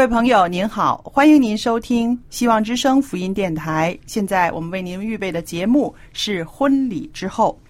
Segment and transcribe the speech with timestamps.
[0.00, 3.94] 各位朋友，您好，欢迎您收听希望之声福音电台。
[4.06, 7.60] 现在我们为您预备的节目是婚礼之后。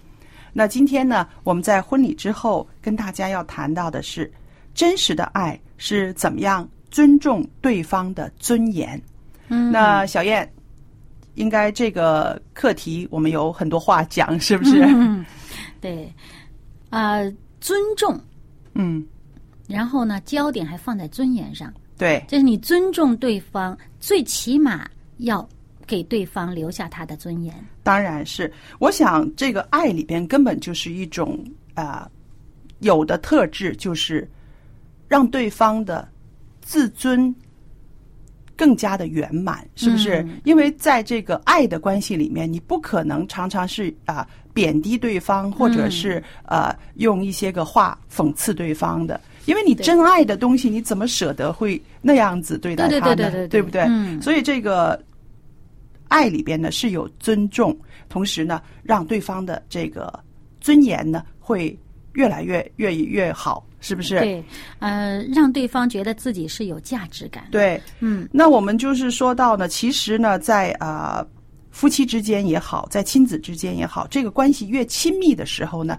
[0.53, 4.31] 那今天呢，我们在婚礼之后跟大家要谈到的是，
[4.73, 8.97] 真实的爱是怎么样尊重对方的尊严。
[9.49, 10.49] 嗯那小燕，
[11.35, 14.81] 应该这个课题我们有很多话讲，是不是？
[14.85, 15.25] 嗯，
[15.81, 16.09] 对，
[16.91, 17.19] 啊、
[17.59, 18.17] 尊重，
[18.75, 19.05] 嗯，
[19.67, 21.69] 然后呢，焦点还放在尊严上，
[22.01, 25.47] 对，就是你尊重对方，最起码要
[25.85, 27.53] 给对方留下他的尊严。
[27.83, 28.51] 当然是。
[28.79, 31.39] 我想这个爱里边根本就是一种
[31.75, 32.09] 啊、
[32.79, 34.27] 有的特质就是
[35.07, 36.09] 让对方的
[36.59, 37.33] 自尊
[38.55, 40.23] 更加的圆满，是不是？
[40.23, 49.21] 嗯因为在这个爱的关系里面，你不可能常常是啊、贬低对方，或者是呃用一些个话讽刺对方的。
[49.45, 53.15] 因为你真爱的东西，你怎么舍得会那样子对待他呢？
[53.15, 53.81] 对对对对不对？
[53.83, 55.01] 嗯所以这个
[56.07, 57.77] 爱里边呢是有尊重，
[58.09, 60.11] 同时呢让对方的这个
[60.59, 61.77] 尊严呢会
[62.13, 64.19] 越来越越越好，是不是？
[64.19, 64.43] 对，
[64.79, 67.45] 呃，让对方觉得自己是有价值感。
[67.51, 71.27] 对嗯，那我们就是说到呢，其实呢，在啊、呃
[71.71, 75.97] 夫妻之间也好，在亲子之间也好，这个关系越亲密的时候呢，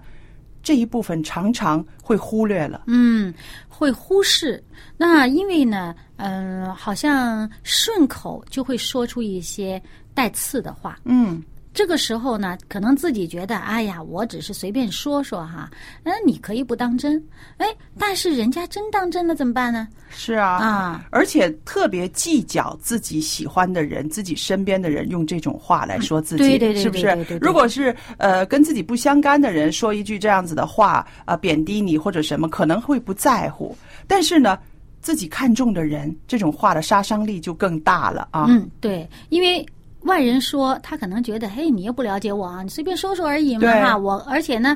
[0.63, 2.83] 这一部分常常会忽略了。
[2.87, 3.31] 嗯，
[3.67, 4.63] 会忽视。
[4.97, 9.81] 那因为呢，嗯、好像顺口就会说出一些
[10.13, 10.97] 带刺的话。
[11.03, 15.69] 嗯，这个时候呢，可能自己觉得，哎呀，我只是随便说说哈，
[16.03, 17.21] 那你可以不当真，
[17.57, 17.67] 哎，
[17.97, 19.87] 但是人家真当真了怎么办呢？
[20.09, 34.59] 是啊，啊，而且特别计较自己喜欢的人、自己身边的人用这种话来说自己，对对对是不是如果是呃跟自己不相干的人说一句这样子的话，啊、贬低你或者什么，可能会不在乎，但是呢，
[35.01, 38.45] 自己看中的人，这种话的杀伤力就更大了啊。
[38.47, 39.65] 嗯，对，因为
[40.03, 43.97] 外人说他可能觉得，嘿，你又不了解我啊，你随便说说而已嘛哈。
[43.97, 44.75] 我而且呢，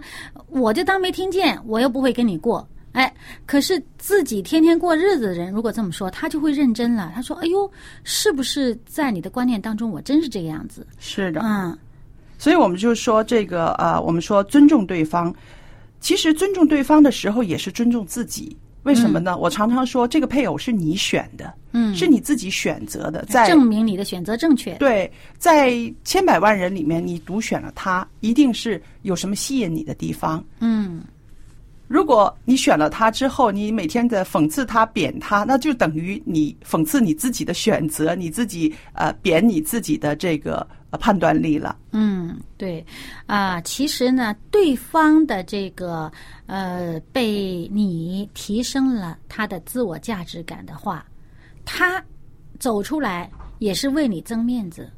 [0.49, 2.67] 我就当没听见，我又不会跟你过。
[2.93, 3.13] 哎，
[3.45, 7.11] 可是自己天天过日子的人，如果这么说，他就会认真了。
[7.13, 7.69] 他说：“哎呦，
[8.03, 11.77] 是不是在你的观念当中，我真是这个样子是？”的，嗯，
[12.39, 15.31] 所以我们就说这个呃，我们说尊重对方，
[15.99, 18.57] 其实尊重对方的时候也是尊重自己。
[18.87, 19.37] 为什么呢？
[19.37, 24.75] 我常常说，这个配偶是你选的，嗯是你自己选择的，在证明你的选择正确。
[24.75, 25.73] 对，在
[26.05, 30.41] 千百万人里面，你独选了他，一定是有什么吸引你的地方。
[30.61, 31.01] 嗯，
[31.89, 41.77] 如果你选了他之后，你每天的讽刺他、贬他，那就等于你讽刺你自己的选择，你自己呃贬你自己的这个呃判断力了。
[41.91, 42.85] 嗯，对，
[43.25, 46.11] 啊、其实呢，对方的这个
[46.45, 51.05] 呃，被你提升了他的自我价值感的话，
[51.65, 52.01] 他
[52.59, 53.29] 走出来
[53.59, 54.89] 也是为你增面子，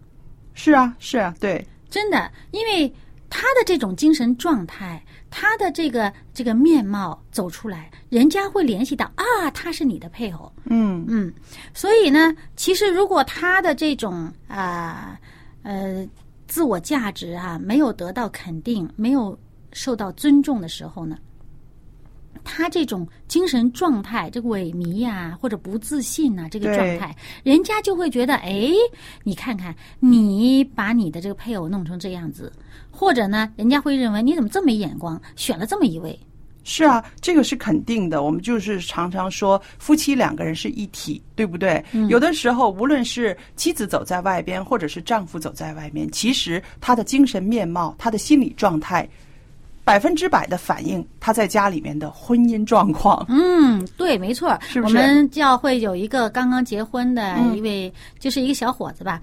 [0.53, 2.93] 是啊，是啊，对，真的，因为
[3.29, 11.05] 他的这种精神状态，他的这个这个面貌走出来，人家会联系到啊，他是你的配偶，嗯。
[11.07, 11.33] 嗯，
[11.73, 15.19] 所以呢，其实如果他的这种啊呃
[16.47, 19.37] 自我价值啊没有得到肯定，没有
[19.71, 21.17] 受到尊重的时候呢，
[22.43, 28.71] 他这种精神状态，这个萎靡呀、或者不自信呐、这个状态，人家就会觉得，哎，
[29.23, 32.51] 你看看，你把你的这个配偶弄成这样子，
[32.89, 36.17] 或者呢，人家会认为你怎么这么没眼光，选了这么一位，
[36.69, 38.21] 是啊，这个是肯定的。
[38.21, 41.83] 我们就是常常说，夫妻两个人是一体，对不对？
[42.09, 49.09] 有的时候，无论是妻子走在外边，或者是丈夫走在外面，其实他的精神面貌、他的心理状态，
[49.83, 53.25] 百分之百的反映他在家里面的婚姻状况。
[53.29, 59.19] 嗯，对，没错，是不是我们教会有一个刚刚结婚的嗯一位，就是一个小伙子吧，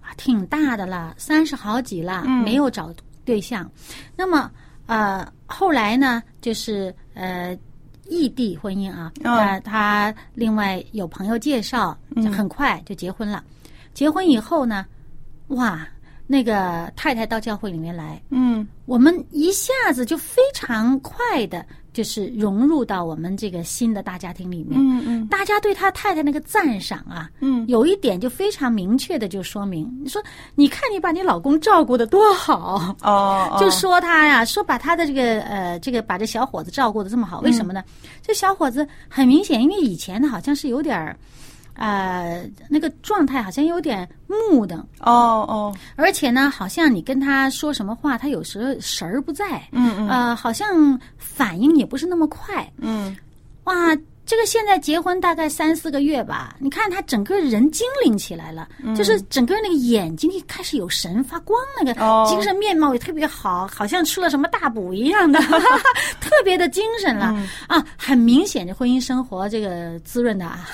[0.00, 2.92] 啊，挺大的了，三十好几了，嗯没有找
[3.24, 3.70] 对象。
[4.16, 4.50] 那么
[4.86, 7.56] 呃，后来呢，就是呃。
[8.08, 9.10] 异地婚姻啊，
[9.60, 13.42] 他另外有朋友介绍，就很快就结婚了。
[13.94, 14.84] 结婚以后呢，
[15.46, 15.88] 哇，
[16.26, 24.80] 那个太太到教会里面来，嗯我们一下子就非常快的，就是融入到我们这个新的大家庭里面。
[24.80, 25.26] 嗯嗯。
[25.28, 30.22] 大家对他太太那个赞赏啊，嗯，有一点就非常明确的就说明，你说，
[30.54, 33.56] 你看你把你老公照顾的多好，哦，哦。
[33.60, 37.82] 就说他呀，说把他的这个呃，这个把这小伙子照顾的这么好，为什么呢？
[38.20, 41.16] 这小伙子很明显，因为以前呢好像是有点儿，
[41.74, 50.08] 呃，那个状态好像有点木的，哦哦，而且呢，好像你跟他说什么话，他有时候神儿不在，嗯嗯。
[50.08, 52.70] 呃，好像反应也不是那么快。
[52.78, 53.16] 嗯。
[53.64, 58.94] 哇，这个现在结婚大概三四个月吧，你看他整个人精灵起来了，嗯。
[58.94, 62.26] 就是整个那个眼睛开始有神发光，那个哦。
[62.28, 65.40] 精神面貌也特别好，好像吃了什么大补一样的，
[66.20, 67.48] 特别的精神了、嗯。
[67.66, 67.84] 啊！
[67.96, 70.68] 很明显，这婚姻生活这个滋润的啊，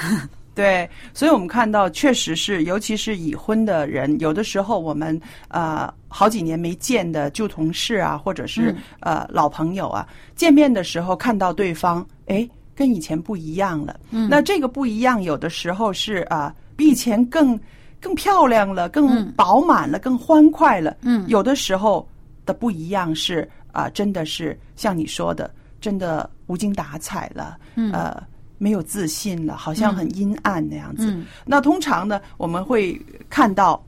[0.58, 5.16] 对，所以我们看到，确实是，尤其是已婚的人，有的时候我们
[5.46, 14.00] 呃好几年没见的旧同事啊，或者是、呃老朋友啊，见面的时候看到对方，哎，跟以前不一样了。
[14.10, 17.56] 嗯，那这个不一样，有的时候是啊、比以前更
[18.00, 20.96] 更漂亮了，更饱满了，更欢快了。
[21.02, 22.04] 嗯有的时候
[22.44, 25.48] 的不一样是啊、真的是像你说的，
[25.80, 27.56] 真的无精打采了。
[27.76, 28.20] 嗯，呃。
[28.58, 31.10] 没有自信了，好像很阴暗那样子。
[31.10, 33.00] 嗯那通常呢，我们会
[33.30, 33.82] 看到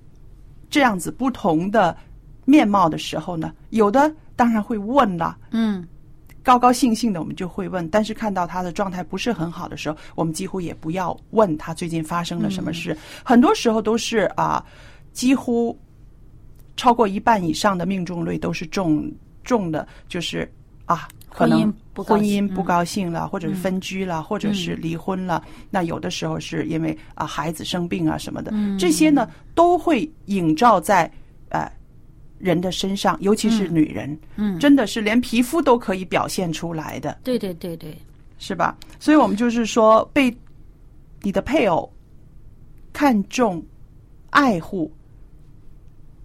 [0.70, 1.96] 这样子不同的
[2.44, 5.86] 面貌的时候呢，有的当然会问了，嗯
[6.42, 12.96] 高高兴兴的我们就会问，但是看到他的状态不是很好的时候，我们几乎也不要问他最近发生了什么事。
[13.22, 14.64] 很多时候都是啊，
[15.12, 15.78] 几乎
[16.76, 19.12] 超过一半以上的命中率都是中
[19.44, 20.50] 中的，就是
[20.86, 21.06] 啊。
[21.30, 25.42] 可能婚姻不高兴了，或者是分居了，或者是离婚了。
[25.70, 31.10] 那有的时候是因为啊孩子生病啊什么的，这些呢都会映照在
[31.50, 31.70] 呃
[32.38, 37.96] 人的身上，尤其是女人，嗯，真的是连皮肤都可以表现出来的，对对对对，
[38.38, 38.76] 是吧？
[38.98, 40.34] 所以我们就是说，被
[41.22, 41.92] 你的配偶
[42.92, 43.62] 看重、
[44.30, 44.90] 爱护，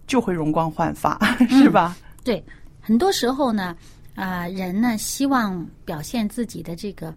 [0.08, 1.20] 就会容光焕发，
[1.50, 1.98] 是吧？
[2.24, 2.44] 对，
[2.80, 3.76] 很多时候呢，
[4.16, 7.14] 啊、人呢希望表现自己的这个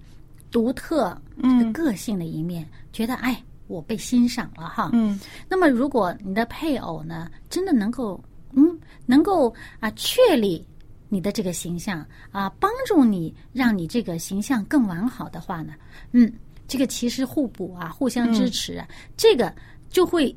[0.51, 4.91] 独特、这个个性的一面，觉得哎，我被欣赏了哈。
[4.93, 5.19] 嗯
[5.49, 8.23] 那么，如果你的配偶呢，真的能够，
[8.53, 10.67] 嗯，能够啊确立
[11.09, 15.75] 你的这个形象啊，帮助你让你这个形象更完好的话呢，
[16.13, 16.33] 嗯，
[16.67, 19.55] 这个其实互补啊，互相支持啊，这个
[19.89, 20.35] 就会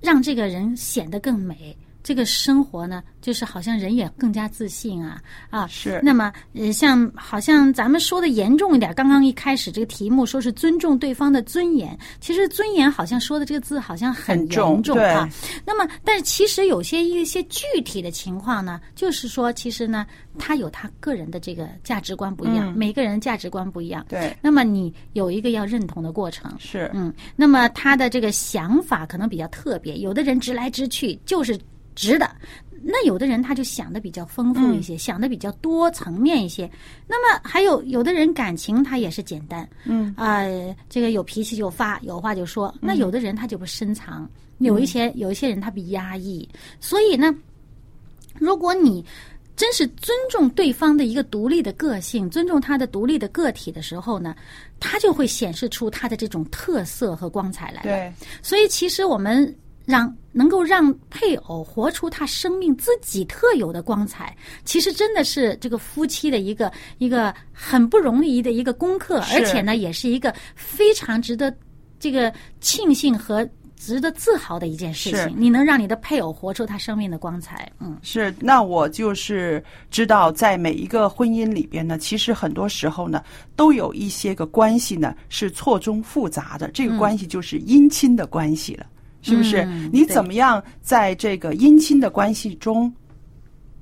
[0.00, 1.76] 让这个人显得更美。
[2.04, 5.66] 这个生活呢，就是好像人也更加自信啊啊！
[5.66, 14.48] 是那么，呃，像好像咱们说的严重一点，刚刚一开始这个题目说是尊重对方的尊严，其实尊严好像说的这个字好像很严
[14.82, 15.26] 重对啊。
[15.64, 20.06] 那么，但是其实有些一些具体的情况呢，就是说，其实呢，
[20.38, 24.04] 他有他个人的这个价值观不一样，嗯每个人价值观不一样。
[24.10, 31.58] 对，那么你有一个要认同的过程，是，嗯，那么他的这个想法可能比较特别，有的人直来直去就是
[31.94, 32.30] 直的，
[32.82, 36.70] 那有的人他就想的比较丰富一些，想的比较多层面一些。
[37.06, 40.44] 那么还有有的人感情他也是简单，嗯啊、
[40.88, 42.74] 这个有脾气就发，有话就说。
[42.80, 46.48] 那有的人他就不深藏，有一些有一些人他比压抑，
[46.78, 47.34] 所以呢，
[48.38, 49.04] 如果你
[49.56, 54.34] 真是尊重对方的一个独立的个性，尊重他的独立的个体的时候呢，
[54.80, 57.82] 他就会显示出他的这种特色和光彩来了。
[57.84, 71.54] 对，所以其实我们让能够让配偶活出他生命自己特有的光彩，其实真的是这个夫妻的一个一个很不容易的一个功课，而且呢，也是一个非常值得
[71.98, 75.34] 这个庆幸和值得自豪的一件事情。
[75.36, 83.22] 你能让你的配偶活出他生命的光彩，嗯是，那我就是知道，在每一个婚姻里边呢，其实很多时候呢，
[83.54, 86.70] 都有一些个关系呢是错综复杂的。
[86.72, 88.86] 这个关系就是姻亲的关系了，
[89.24, 89.64] 是不是？
[89.90, 92.92] 你怎么样在这个姻亲的关系中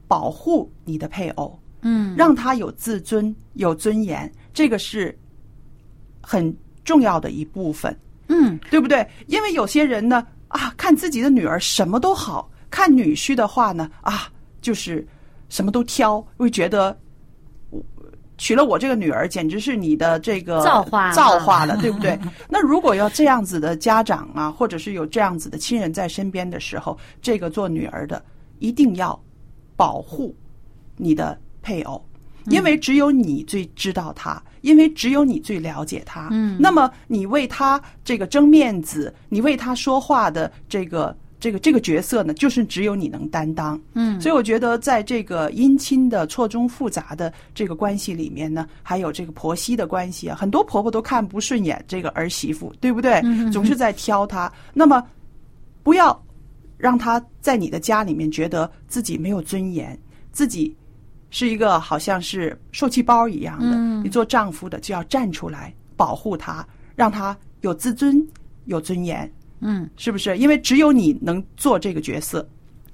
[0.06, 5.18] 保护你的配偶，嗯让他有自尊、有尊严，这个是
[6.20, 7.94] 很重要的一部分。
[8.28, 9.06] 嗯对不对？
[9.26, 14.30] 因为有些人呢啊，看自己的女儿什么都好，看女婿的话呢啊，
[14.60, 15.04] 就是
[15.48, 17.11] 什么都挑，会觉得我
[18.42, 22.18] 娶了我这个女儿，简直是你的这个造化了造化了， 对不对？
[22.48, 28.20] 那如果要这样子的家长啊，或者是有这样子的亲人在身边的时候，这个做女儿的
[28.58, 29.16] 一定要
[29.76, 30.34] 保护
[30.96, 32.04] 你的配偶。
[32.46, 36.26] 因为只有你最知道他，因为只有你最了解他。
[36.32, 43.78] 嗯那么你为他这个争面子，你为他说话的这个这个这个角色呢，就是只有你能担当。
[43.94, 53.14] 嗯所以我觉得，在这个姻亲的错综复杂的这个关系里面呢，还有这个婆媳的关系啊，很多婆婆都看不顺眼这个儿媳妇，对不对？
[53.24, 54.50] 嗯总是在挑她。
[54.72, 55.04] 那么，
[55.82, 56.24] 不要
[56.78, 59.98] 让她在你的家里面觉得自己没有尊严，
[60.30, 60.72] 自己
[61.30, 63.74] 是一个好像是受气包一样的。
[63.74, 68.24] 嗯你做丈夫的就要站出来保护她，让她有自尊、
[68.66, 69.28] 有尊严，
[69.62, 70.36] 嗯，是不是？
[70.36, 72.46] 因为只有你能做这个角色。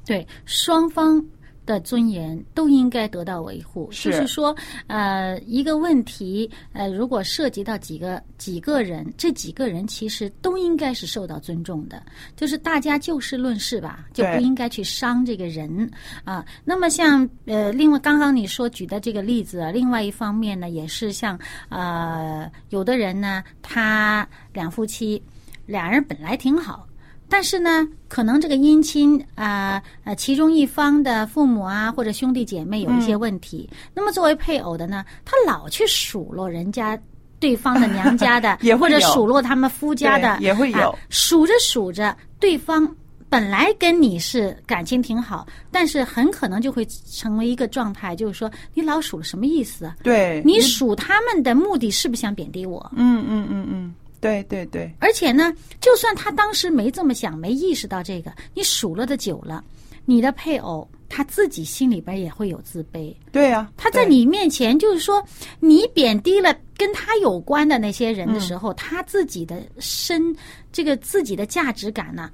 [0.05, 1.23] 对，双方
[1.67, 3.91] 的尊严都应该得到维护。
[3.91, 4.57] 是就是说，
[4.87, 12.03] 呃，一个问题，呃，如果涉及到几个几个人，这几个人其实都应该是受到尊重的。
[12.37, 15.91] 就是大家就事论事吧，就不应该去伤这个人
[16.25, 16.43] 啊。
[16.65, 25.23] 那么像呃，另外刚刚你说举的这个例子啊，另外一方面呢，也是像呃，有的人呢，他两夫妻
[25.69, 26.85] 俩人本来挺好。
[27.31, 36.99] 但是呢，可能这个姻亲啊呃其中一方的父母啊或者兄弟姐妹有一些问题，那么作为配偶的呢，他老去数落人家
[37.39, 42.91] 对方的娘家的 也，会或者数落他们夫家的，也会有啊数着数着，对方
[43.29, 46.83] 本来跟你是感情挺好，但是很可能就会
[47.13, 49.95] 成为一个状态，就是说你老数了什么意思啊？
[50.03, 52.91] 对你数他们的目的是不是想贬低我？
[52.97, 59.65] 嗯嗯嗯嗯，对对对，而且呢，就算他当时没这么想，没意识到这个，你数落的久了，
[60.05, 63.15] 你的配偶他自己心里边也会有自卑。
[63.31, 65.25] 对呀、他在你面前，就是说，
[65.61, 70.35] 你贬低了跟他有关的那些人的时候，他自己的身
[70.73, 72.31] 这个自己的价值感呢，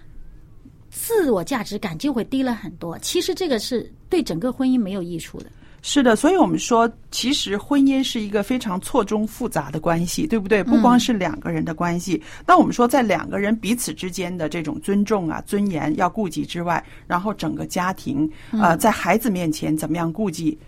[0.90, 2.98] 自我价值感就会低了很多。
[2.98, 5.46] 其实这个是对整个婚姻没有益处的。
[5.86, 10.64] 是的，所以我们说，其实婚姻是一个非常错综复杂的关系，对不对？
[10.64, 20.58] 不光是两个人的关系，那我们说，在两个人彼此之间的这种尊重啊、尊严要顾及之外，然后整个家庭，呃，在孩子面前怎么样顾及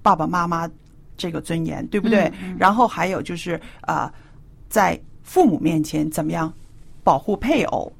[0.00, 0.66] 爸爸妈妈
[1.14, 2.32] 这个尊严，对不对？
[2.58, 4.12] 然后还有就是啊、呃
[4.70, 6.50] 在父母面前怎么样
[7.04, 7.92] 保护配偶。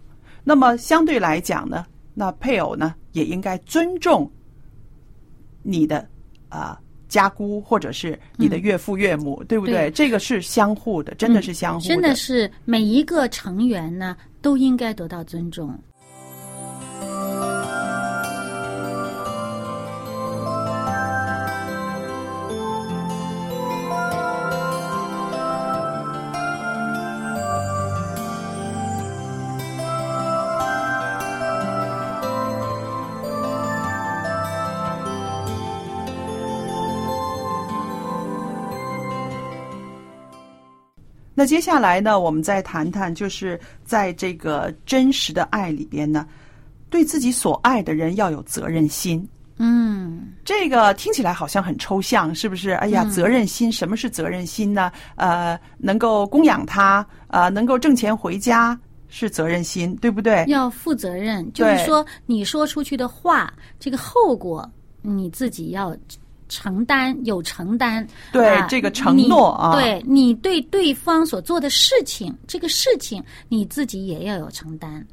[0.42, 4.28] 那么相对来讲呢，那配偶呢也应该尊重
[5.62, 6.08] 你的
[6.54, 9.74] 啊、家姑或者是你的岳父岳母，对不对？
[9.74, 15.76] 对这个是相互的，真的是相互真的是每一个成员呢都应该得到尊重。
[41.44, 46.26] 那接下来呢，我们再谈谈，就是在这个真实的爱里边呢，
[46.88, 49.28] 对自己所爱的人要有责任心。
[49.58, 52.70] 嗯，这个听起来好像很抽象，是不是？
[52.70, 54.90] 哎呀，责任心，什么是责任心呢？
[55.16, 60.46] 呃，能够供养他，呃，能够挣钱回家是责任心，对不对？
[60.48, 64.66] 要负责任，就是说你说出去的话，这个后果
[65.02, 65.94] 你自己要
[66.54, 68.06] 承担，有承担。
[68.32, 75.04] 对啊这个承诺啊你对你对对方所做的事情，这个事情你自己也要有承担。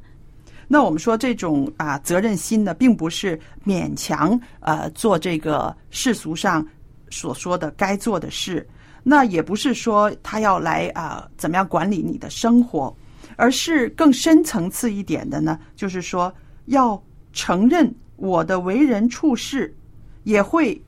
[0.68, 6.64] 那我们说这种啊责任心呢，并不是勉强呃做这个世俗上
[7.10, 8.66] 所说的该做的事，
[9.02, 12.96] 那也不是说他要来啊怎么样管理你的生活，
[13.36, 16.32] 而是更深层次一点的呢，就是说
[16.66, 19.74] 要承认我的为人处事
[20.22, 20.80] 也会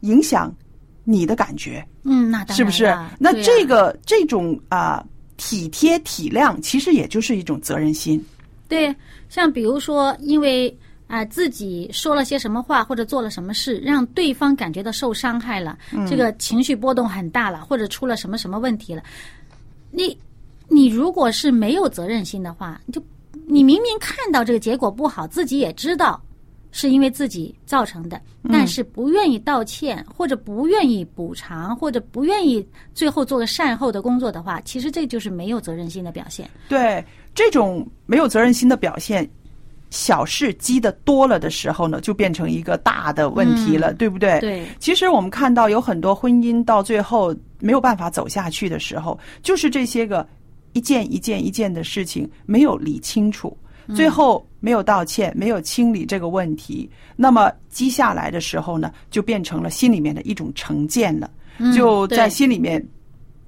[0.00, 0.54] 影响
[1.04, 1.86] 你的感觉。
[2.04, 2.96] 嗯，那当然是不是？
[3.18, 5.04] 那这个这种啊、
[5.36, 8.22] 体贴体谅，其实也就是一种责任心。
[8.68, 8.94] 对，
[9.28, 10.74] 像比如说，因为
[11.08, 15.76] 啊、自己说了些什么话或者做了什么事，让对方感觉到受伤害了，
[16.08, 19.02] 这个情绪波动很大了，或者出了什么什么问题了，
[19.90, 20.16] 你
[20.68, 23.02] 你如果是没有责任心的话，你就
[23.46, 26.22] 你明明看到这个结果不好，自己也知道
[26.72, 36.48] 是因为自己造成的，但是不愿意道歉，或者不愿意补偿，或者不愿意最后做个善后的工作的话，其实这就是没有责任心的表现。
[36.68, 39.28] 对这种没有责任心的表现，
[39.90, 44.38] 小事积的多了的时候呢，就变成一个大的问题了，对不对？
[44.38, 50.26] 对，其实我们看到有很多婚姻到最后没有办法走下去的时候，就是这些个
[50.72, 53.56] 一件一件一件的事情没有理清楚，
[53.94, 61.30] 最后没有道歉，没有清理这个问题，那么积下来的时候呢，就变成了心里面的一种成见了，
[61.74, 62.84] 就在心里面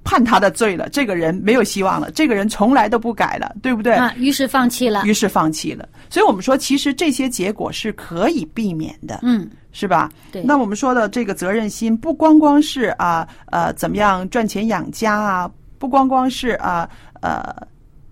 [0.03, 3.93] 判他的罪了，这个人没有希望了，这个人从来都不改了，对不对？
[3.93, 5.03] 啊，于是放弃了。
[5.05, 5.87] 于是放弃了。
[6.09, 9.19] 所以我们说，其实这些结果是可以避免的。
[9.23, 10.11] 嗯，是吧？
[10.31, 16.87] 对那我们说的这个责任心，不光光是啊呃怎么样赚钱养家啊，不光光是啊
[17.21, 17.55] 呃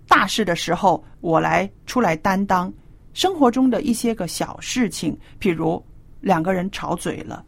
[0.08, 2.72] 大事的时候我来出来担当，
[3.14, 5.82] 生活中的一些个小事情，譬如
[6.20, 7.44] 两个人吵嘴了，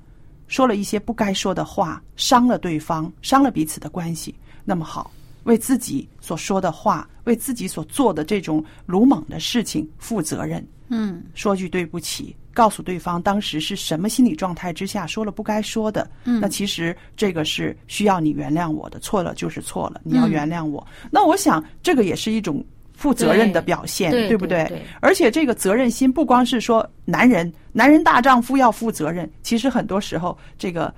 [0.46, 5.10] 说了一些不该说的话，伤了对方，伤了彼此的关系，那么好。
[5.44, 10.66] 为自己所说的话，为自己所做的这种鲁莽的事情负责任。
[10.88, 16.10] 嗯，说句对不起，告诉对方当时是什么心理状态之下说了不该说的。
[16.24, 20.86] 嗯，那其实这个是需要你原谅我的，错了就是错了，你要原谅我。
[21.10, 22.64] 那我想这个也是一种
[23.04, 30.90] 负责任的表现，对不对对而且这个责任心不光是说男人，男人大丈夫要负责任，其实很多时候这个。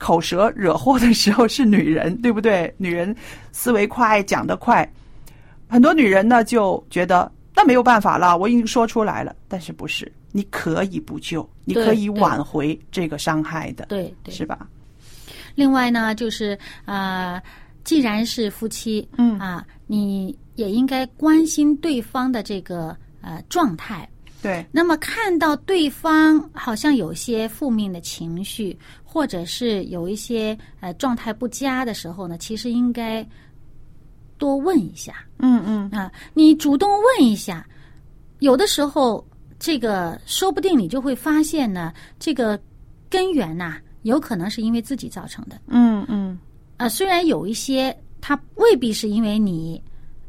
[0.00, 2.72] 口舌惹祸的时候是女人， 对不对？
[2.76, 3.12] 女人
[3.50, 4.88] 思维快，讲得快，
[5.68, 9.34] 很多女人呢就觉得那没有办法了，我已经说出来了。
[9.48, 10.12] 但是不是？
[10.30, 14.32] 你可以不救，你可以挽回这个伤害的，对对。
[14.32, 14.68] 是吧？
[15.56, 17.42] 另外呢，就是呃，
[17.88, 19.38] 既然是夫妻，嗯。
[19.38, 24.06] 啊，你也应该关心对方的这个呃状态。
[24.42, 33.26] 对，那么看到对方好像有些负面的情绪，或者是有一些呃状态不佳的时候呢，其实应该
[34.36, 35.24] 多问一下。
[35.38, 37.66] 嗯嗯，啊，你主动问一下，
[38.40, 39.26] 有的时候
[39.58, 42.60] 这个说不定你就会发现呢，这个
[43.08, 45.58] 根源呐、有可能是因为自己造成的。
[45.68, 46.38] 嗯嗯，
[46.78, 49.82] 啊，虽然有一些他未必是因为你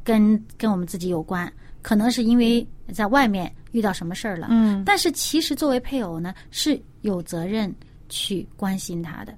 [0.04, 7.74] 跟跟我们自己有关，可能是因为在外面遇到什么事儿了，嗯，但是其实作为配偶呢，是有责任
[8.10, 9.34] 去关心他的，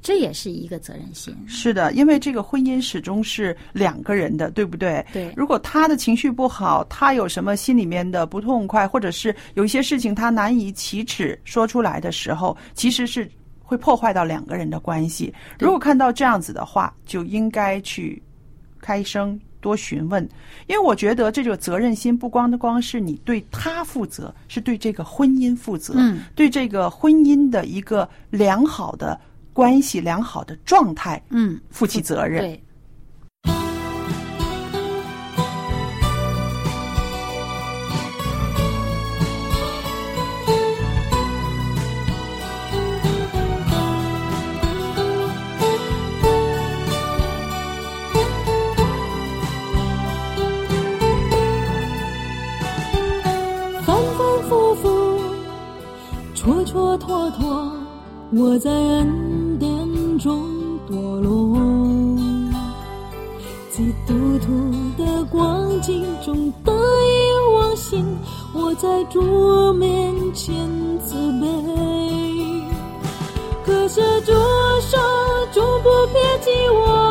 [0.00, 1.36] 这也是一个责任心。
[1.46, 5.04] 是的，因为这个婚姻始终是两个人的，对不对？
[5.12, 13.30] 对如果他的情绪不好，他有什么心里面的不痛快，或者是有一些事情他难以启齿说出来的时候，其实是
[13.74, 15.34] 会破坏到两个人的关系。
[15.58, 18.22] 如果看到这样子的话，就应该去
[18.80, 20.22] 开声多询问，
[20.68, 29.18] 因为我觉得这种责任心不光的光是你对他负责，是对这个婚姻负责，嗯，对这个婚姻的一个良好的
[29.52, 32.42] 关系、良好的状态嗯，负起责任。
[32.42, 32.60] 对。
[58.36, 59.68] 我在恩典
[60.18, 60.42] 中
[60.90, 61.56] 堕落。
[63.70, 64.50] 基督徒
[64.96, 68.04] 的光景中得意忘形，
[68.52, 70.54] 我在主面前
[71.00, 72.62] 自卑。
[73.64, 74.32] 可是主
[74.80, 74.98] 手
[75.52, 77.03] 主不撇弃我，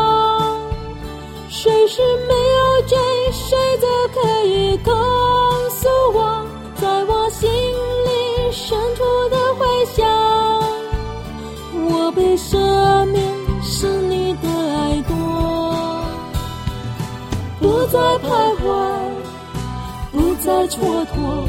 [20.46, 21.48] 再蹉跎，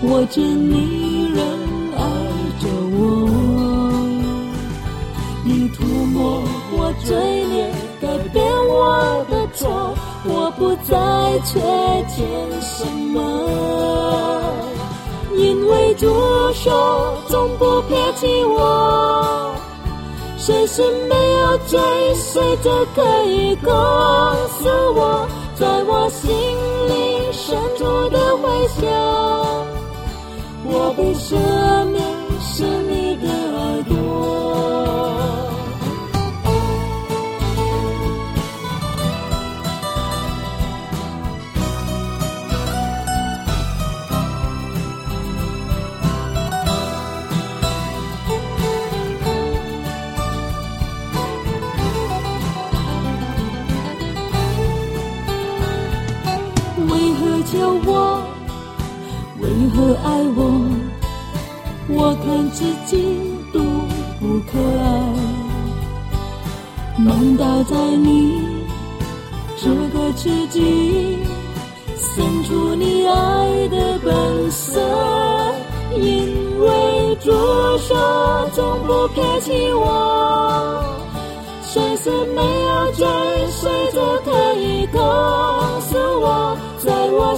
[0.00, 1.44] 我知你仍
[1.94, 2.00] 爱
[2.58, 2.64] 着
[2.96, 2.98] 我。
[5.44, 11.60] 你涂抹我罪孽，改变我的错，我不再缺
[12.08, 12.26] 欠
[12.62, 13.20] 什么，
[15.36, 16.06] 因为主
[16.54, 19.54] 手总不撇弃我。
[20.38, 21.78] 谁是没有罪，
[22.14, 26.30] 谁就可以告诉我，在我心
[27.50, 28.88] 闪躲的幻想，
[30.62, 31.34] 我被赦
[31.90, 32.09] 免。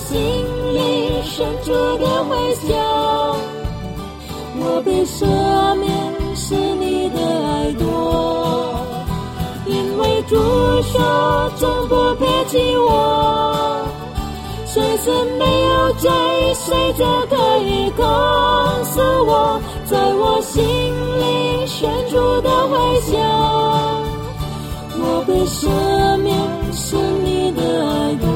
[0.04, 0.18] 心
[0.74, 2.68] 里深处的回响。
[4.58, 5.26] 我被赦
[5.76, 5.90] 免
[6.34, 7.82] 是你的爱多，
[9.66, 10.36] 因为主
[10.82, 13.86] 说从不撇弃我。
[14.66, 16.10] 谁是没有罪，
[16.54, 18.04] 谁就可以告
[18.84, 23.12] 诉我，在我心里深处的回响。
[25.04, 25.68] 我被赦
[26.22, 26.34] 免
[26.72, 28.31] 是你的爱多。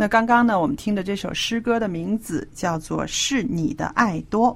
[0.00, 4.48] 那刚刚呢，我们听的这首诗歌的名字叫做《是你的爱多》。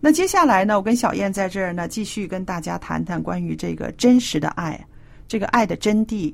[0.00, 4.82] 那接下来呢，我跟小燕在这儿呢，继续跟大家谈谈关于这个真实的爱，
[5.28, 6.32] 这个爱的真谛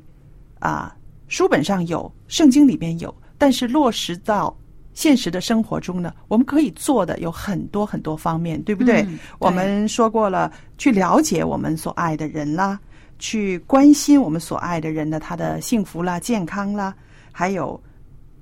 [0.61, 0.95] 啊，
[1.27, 4.57] 书本上有，圣经里边有，但是落实到
[4.93, 9.03] 现实的生活中呢，我们可以做的有很多很多方面，对不对？
[9.09, 12.79] 嗯我们说过了，去了解我们所爱的人啦，
[13.19, 16.95] 去关心我们所爱的人的他的幸福啦、健康啦，
[17.33, 17.83] 还有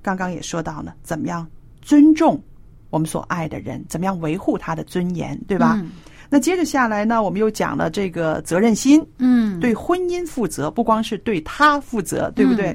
[0.03, 1.49] 刚刚也说到呢，怎么样
[1.81, 2.43] 尊重
[2.91, 5.79] 我们所爱的人，怎么样维护他的尊严，对吧？
[5.81, 5.91] 嗯
[6.35, 12.75] 那接着下来呢，我们又讲了这个责任心，嗯，对婚姻负责，不光是对他负责，对不对？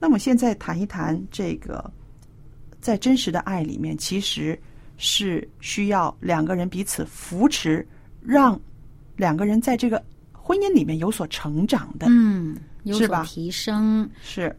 [0.00, 1.84] 那么现在谈一谈这个，
[2.80, 4.58] 在真实的爱里面，其实
[4.96, 7.86] 是需要两个人彼此扶持，
[8.22, 8.58] 让
[9.16, 12.06] 两个人在这个婚姻里面有所成长的。
[12.08, 14.56] 嗯，有是吧所提升，是。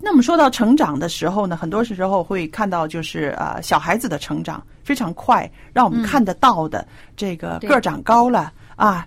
[0.00, 9.06] 那么说到成长的时候呢，很多时候会看到就是呃小孩子的成长非常快，让我们看得到的、这个个儿长高了啊，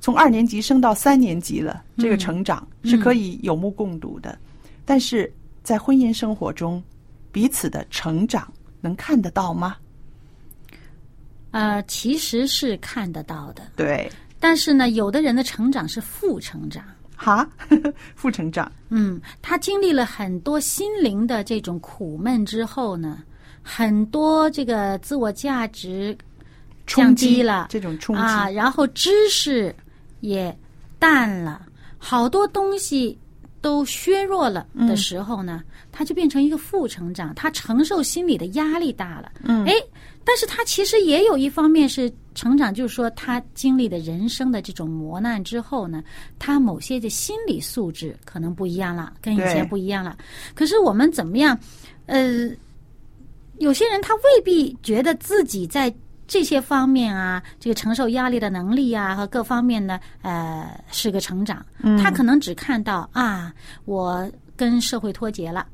[0.00, 4.36] 从二年级升到三年级了，这个成长是可以有目共睹的。
[4.84, 6.82] 但是在婚姻生活中，
[7.30, 9.76] 彼此的成长能看得到吗？
[11.52, 13.62] 呃，其实是看得到的。
[13.76, 16.84] 对，但是呢，有的人的成长是负成长，
[17.16, 17.48] 哈，
[18.14, 23.18] 负成长，嗯，他经历了很多心灵的这种苦闷之后呢，
[23.62, 26.16] 很多这个自我价值
[26.86, 29.74] 降冲击低了这种冲击，啊，然后知识
[30.20, 30.56] 也
[30.98, 31.66] 淡了，
[31.98, 33.18] 好多东西
[33.60, 39.32] 都削弱了嗯的时候呢，他就变成一个负成长，他承受心理的压力大了。
[39.42, 39.64] 嗯。
[39.64, 39.72] 哎，
[40.24, 46.02] 但是他其实也有一方面是成长，就是说他经历的人生的这种磨难之后呢，
[46.38, 50.16] 他某些的心理素质可能不一样了，跟以前不一样了。
[50.54, 51.58] 可是我们怎么样？
[52.06, 52.50] 呃，
[53.58, 55.94] 有些人他未必觉得自己在
[56.26, 61.64] 这些方面啊，这个承受压力的能力啊和各方面呢，呃，是个成长。
[62.02, 65.66] 他可能只看到啊，我跟社会脱节了。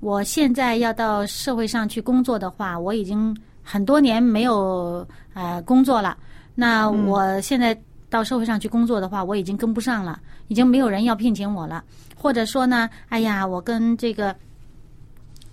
[0.00, 3.36] 我现在要到社会上去工作的话，我已经
[3.70, 6.16] 很多年没有呃工作了。
[6.56, 7.78] 那我现在
[8.08, 11.84] 到社会上去工作的话，我已经跟不上了，已经没有人要聘请我了。
[12.16, 14.34] 或者说呢，哎呀，我跟这个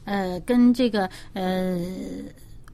[0.06, 1.80] 呃，跟这个呃，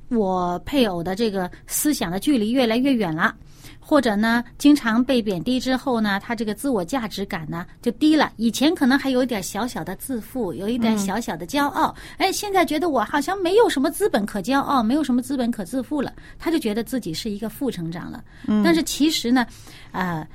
[0.07, 3.35] 我配偶的这个思想的距离越来越远了。
[3.85, 8.31] 或者呢，经常被贬低之后呢，他这个自我价值感呢就低了。
[8.37, 18.23] 以前可能还有一点小小的自负，有一点小小的骄傲，哎，现在觉得我好像没有什么资本可骄傲，没有什么资本可自负了，他就觉得自己是一个负成长了。
[18.63, 19.45] 但是其实呢，
[19.91, 20.25] 呃，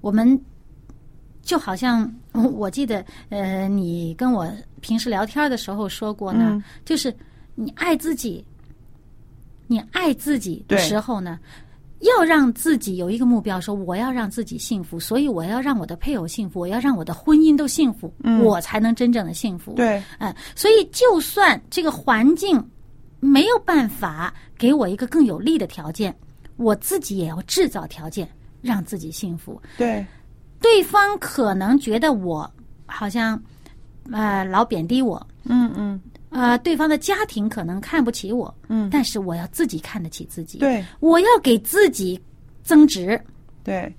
[0.00, 0.40] 我们
[1.42, 7.14] 就好像我 我记得，呃，你跟我平时聊天的时候说过呢，就是
[7.54, 8.42] 你爱自己，
[9.66, 11.38] 你爱自己的时候呢。
[12.04, 18.12] 要让自己有一个目标，说我要让自己幸福，所以我要让我的配偶幸福，我要让我的婚姻都幸福，
[18.42, 19.72] 我才能真正的幸福。
[19.74, 22.62] 对，嗯，所以就算这个环境
[23.20, 26.14] 没有办法给我一个更有利的条件，
[26.56, 28.28] 我自己也要制造条件
[28.60, 29.60] 让自己幸福。
[29.78, 30.04] 对，
[30.60, 32.50] 对方可能觉得我
[32.86, 33.42] 好像
[34.12, 36.00] 呃老贬低我，嗯嗯，
[36.34, 42.20] 呃，对方的家庭可能看不起我，嗯但是我要自己看得起自己，对我要给自己
[42.64, 43.18] 增值。
[43.62, 43.94] 对，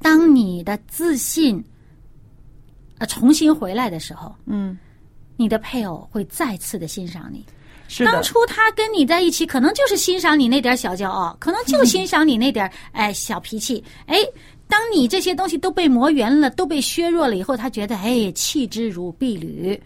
[0.00, 1.62] 当你的自信
[2.98, 4.78] 呃重新回来的时候，嗯，
[5.36, 7.44] 你的配偶会再次的欣赏你。
[7.88, 13.82] 是的当，初他跟你在一起，可能就是欣赏你那点小骄傲，可能就 欣赏你那点哎小脾气。
[14.06, 14.16] 哎，
[14.68, 19.78] 当你这些东西都被磨圆了，都被削弱了以后，他觉得哎弃之如敝履，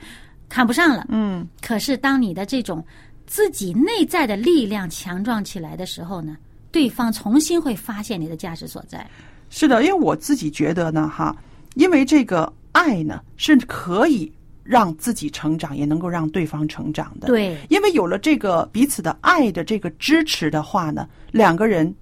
[0.48, 1.06] 看不上了。
[1.08, 2.84] 嗯，可是当你的这种
[3.26, 6.36] 自己内在的力量强壮起来的时候呢，
[6.70, 9.06] 对方重新会发现你的价值所在。
[9.50, 11.36] 是的，因为我自己觉得呢，哈，
[11.74, 14.30] 因为这个爱呢是可以
[14.62, 21.94] 让自己成长，也能够让对方成长的。，对，因为有了这个彼此的爱的这个支持的话呢，两个人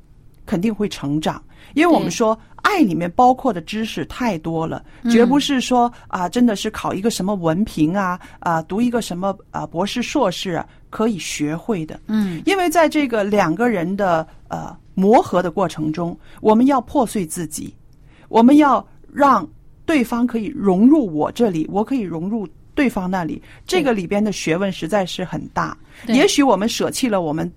[0.44, 1.42] 肯定会成长。
[1.74, 12.00] 因为我们说爱里面包括的知识太多了，绝不是说啊，真的是考一个什么文凭啊，啊，读一个什么啊博士、硕士啊，可以学会的。
[12.06, 17.74] 嗯，因为在这个两个人的呃磨合的过程中，我们要破碎自己，
[18.28, 19.46] 我们要让
[19.84, 23.40] 对方可以融入我这里，我可以融入对方那里。
[23.66, 25.76] 这个里边的学问实在是很大。
[26.08, 27.50] 也许我们舍弃了我们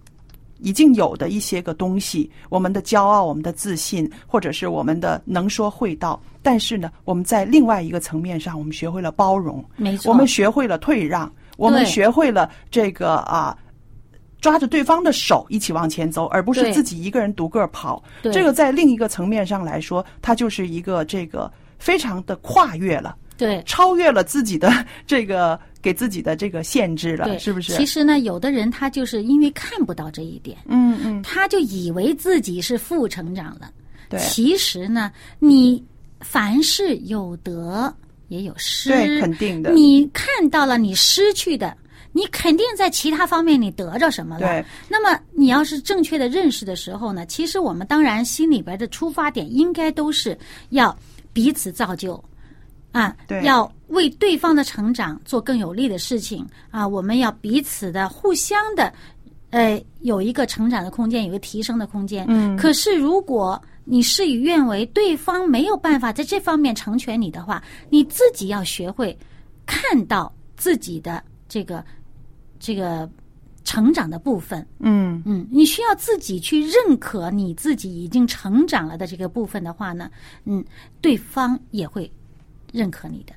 [0.59, 6.21] 已经有的一些个东西，我们的骄傲、我们的自信，或者是我们的能说会道。
[6.41, 10.11] 但是呢，我们在另外一个层面上，我们学会了包容，没错。
[10.11, 13.57] 我们学会了退让，我们学会了这个啊，
[14.39, 18.01] 抓着对方的手一起往前走，而不是自己一个人独个儿跑。
[18.21, 27.73] 对这个在另一个层面上来说，它就是一个这个非常的跨越了，对超越了自己的这个给自己的这个限制了，对，是不是？
[27.73, 33.71] 其实呢，有的人他就是因为看不到这一点，嗯嗯，他就以为自己是负成长了。
[34.09, 35.81] 对其实呢，你
[36.19, 37.93] 凡事有得
[38.27, 41.77] 也有失，对，肯定的，你看到了你失去的，
[42.11, 44.47] 你肯定在其他方面你得着什么了。
[44.47, 50.37] 对，那么你要是正确的认识的时候呢，其实我们当然心里边的出发点应该都是
[50.71, 50.93] 要
[51.31, 52.21] 彼此造就。
[52.91, 56.87] 啊对，要为对方的成长做更有利的事情啊！
[56.87, 58.91] 我们要彼此的互相的，
[59.51, 62.25] 呃，有一个成长的空间，有一个提升的空间。
[62.27, 69.17] 嗯可是如果你事与愿违，对方没有办法在这方面成全你的话，你自己要学会
[69.65, 71.83] 看到自己的这个
[72.59, 73.09] 这个
[73.63, 74.67] 成长的部分。
[74.79, 80.09] 嗯嗯，你需要自己去认可你自己已经成长了的这个部分的话呢，
[80.45, 80.63] 嗯，
[81.01, 82.11] 对方也会
[82.71, 83.33] 认可你的。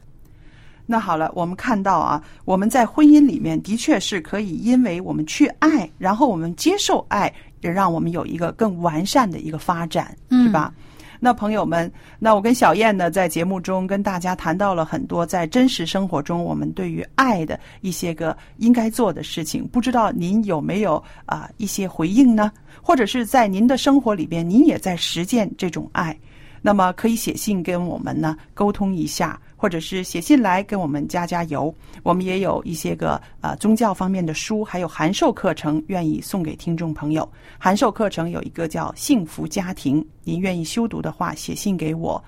[0.85, 10.75] 那好了，我们看到啊，我们在婚姻里面的确是可以，因为我们去爱，然后我们接受爱，也让我们有一个更完善的一个发展，嗯是吧？
[11.21, 22.51] 那朋友们，那我跟小燕呢，在节目中跟大家谈到了很多在真实生活中我们对于爱的一些个应该做的事情，不知道您有没有啊、一些回应呢？
[22.83, 26.19] 或者是在您的生活里边，您也在实践这种爱？
[26.63, 31.75] 那么可以写信跟我们呢沟通一下，或者是写信来跟我们加加油。
[32.05, 37.29] 我们也有一些个呃宗教方面的书，还有函授课程，愿意送给听众朋友。
[37.59, 42.23] 函授课程有一个叫《幸福家庭》，您愿意修读的话，写信给我。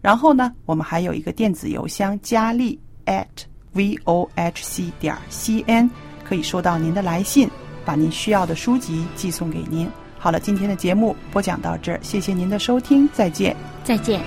[0.00, 3.26] 然后呢，我们还有一个电子邮箱佳丽 at
[3.72, 5.90] v o h c 点 c n，
[6.22, 7.50] 可以收到您的来信，
[7.84, 9.88] 把您需要的书籍寄送给您。
[10.24, 13.54] 好了，今天的节目播讲到这儿，谢谢您的收听，再见。
[13.84, 14.18] 再见。